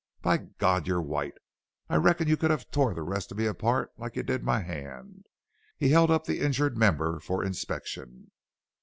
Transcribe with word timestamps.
"By 0.23 0.37
God, 0.37 0.87
you're 0.87 0.99
white! 0.99 1.35
I 1.87 1.95
reckon 1.97 2.27
you 2.27 2.35
could 2.35 2.49
have 2.49 2.71
tore 2.71 2.95
the 2.95 3.03
rest 3.03 3.31
of 3.31 3.37
me 3.37 3.45
apart 3.45 3.91
like 3.99 4.15
you 4.15 4.23
did 4.23 4.43
my 4.43 4.61
hand." 4.61 5.27
He 5.77 5.89
held 5.89 6.09
up 6.09 6.25
the 6.25 6.39
injured 6.39 6.75
member 6.75 7.19
for 7.19 7.43
inspection. 7.43 8.31